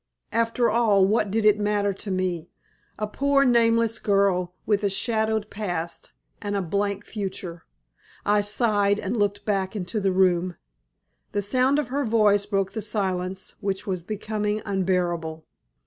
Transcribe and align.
After 0.31 0.67
all 0.67 1.05
what 1.05 1.29
did 1.29 1.45
it 1.45 1.59
matter 1.59 1.93
to 1.93 2.09
me, 2.09 2.49
a 2.97 3.05
poor, 3.05 3.45
nameless 3.45 3.99
girl, 3.99 4.55
with 4.65 4.83
a 4.83 4.89
shadowed 4.89 5.51
past 5.51 6.11
and 6.41 6.55
a 6.55 6.61
blank 6.63 7.05
future? 7.05 7.65
I 8.25 8.41
sighed, 8.41 8.99
and 8.99 9.15
looked 9.15 9.45
back 9.45 9.75
into 9.75 9.99
the 9.99 10.11
room. 10.11 10.55
The 11.33 11.43
sound 11.43 11.77
of 11.77 11.89
her 11.89 12.03
voice 12.03 12.47
broke 12.47 12.71
the 12.71 12.81
silence, 12.81 13.53
which 13.59 13.85
was 13.85 14.01
becoming 14.01 14.63
unbearable. 14.65 15.45